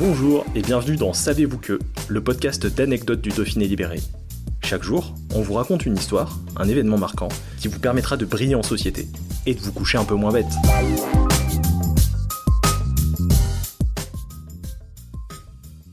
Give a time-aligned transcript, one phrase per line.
[0.00, 4.00] Bonjour et bienvenue dans Savez-vous que, le podcast d'anecdotes du Dauphiné libéré.
[4.64, 8.54] Chaque jour, on vous raconte une histoire, un événement marquant, qui vous permettra de briller
[8.54, 9.08] en société
[9.44, 10.46] et de vous coucher un peu moins bête.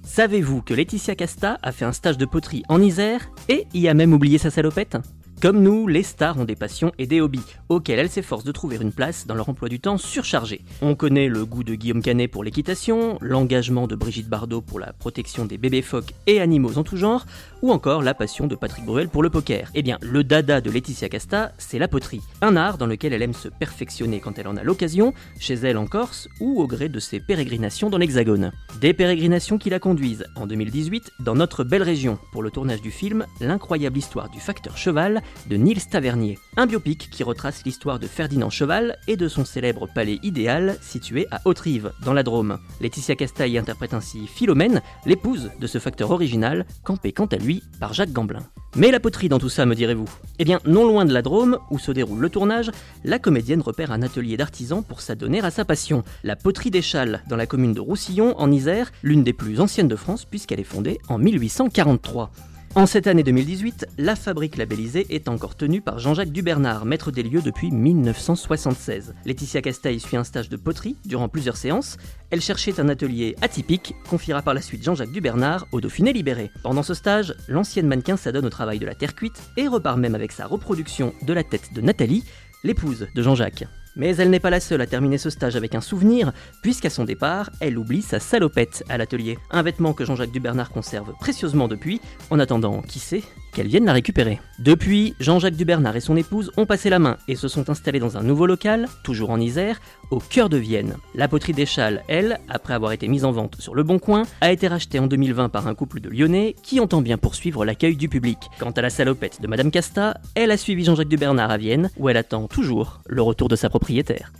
[0.05, 3.93] Savez-vous que Laetitia Casta a fait un stage de poterie en Isère et y a
[3.93, 4.95] même oublié sa salopette?
[5.39, 8.77] Comme nous, les stars ont des passions et des hobbies, auxquels elles s'efforcent de trouver
[8.81, 10.61] une place dans leur emploi du temps surchargé.
[10.81, 14.93] On connaît le goût de Guillaume Canet pour l'équitation, l'engagement de Brigitte Bardot pour la
[14.93, 17.27] protection des bébés phoques et animaux en tout genre,
[17.61, 19.69] ou encore la passion de Patrick Bruel pour le poker.
[19.73, 22.21] Eh bien, le dada de Laetitia Casta, c'est la poterie.
[22.41, 25.77] Un art dans lequel elle aime se perfectionner quand elle en a l'occasion, chez elle
[25.77, 28.51] en Corse ou au gré de ses pérégrinations dans l'Hexagone.
[28.81, 32.91] Des pérégrinations qui la conduisent, en 2018, dans notre belle région, pour le tournage du
[32.91, 38.07] film L'incroyable histoire du facteur cheval de Niels Tavernier, un biopic qui retrace l'histoire de
[38.07, 42.59] Ferdinand Cheval et de son célèbre palais idéal situé à Haute-Rive, dans la Drôme.
[42.81, 47.46] Laetitia Castaille interprète ainsi Philomène, l'épouse de ce facteur original, campé quant à lui
[47.79, 48.43] par Jacques Gamblin.
[48.75, 50.09] Mais la poterie dans tout ça, me direz-vous?
[50.39, 52.69] Eh bien, non loin de la Drôme, où se déroule le tournage,
[53.03, 57.23] la comédienne repère un atelier d'artisans pour s'adonner à sa passion, la poterie des Châles,
[57.27, 60.63] dans la commune de Roussillon, en Isère, l'une des plus anciennes de France puisqu'elle est
[60.63, 62.31] fondée en 1843.
[62.77, 67.23] En cette année 2018, la fabrique labellisée est encore tenue par Jean-Jacques Dubernard, maître des
[67.23, 69.15] lieux depuis 1976.
[69.25, 71.97] Laetitia Castaille suit un stage de poterie durant plusieurs séances.
[72.29, 76.51] Elle cherchait un atelier atypique, confiera par la suite Jean-Jacques Dubernard au Dauphiné libéré.
[76.61, 80.13] Pendant ce stage, l'ancienne mannequin s'adonne au travail de la terre cuite et repart même
[80.13, 82.25] avec sa reproduction de la tête de Nathalie,
[82.63, 83.65] l'épouse de Jean-Jacques.
[83.97, 86.31] Mais elle n'est pas la seule à terminer ce stage avec un souvenir,
[86.61, 89.39] puisqu'à son départ, elle oublie sa salopette à l'atelier.
[89.49, 91.99] Un vêtement que Jean-Jacques Dubernard conserve précieusement depuis,
[92.29, 93.23] en attendant, qui sait,
[93.57, 94.39] qu'elle vienne la récupérer.
[94.59, 98.15] Depuis, Jean-Jacques Dubernard et son épouse ont passé la main et se sont installés dans
[98.15, 99.81] un nouveau local, toujours en Isère,
[100.11, 100.95] au cœur de Vienne.
[101.15, 104.27] La poterie des Châles, elle, après avoir été mise en vente sur le Bon Coin,
[104.41, 107.95] a été rachetée en 2020 par un couple de Lyonnais qui entend bien poursuivre l'accueil
[107.95, 108.37] du public.
[108.59, 112.09] Quant à la salopette de Madame Casta, elle a suivi Jean-Jacques Dubernard à Vienne, où
[112.09, 114.31] elle attend toujours le retour de sa propriétaire.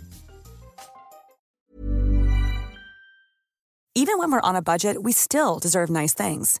[3.96, 6.60] Even when we're on a budget, we still deserve nice things.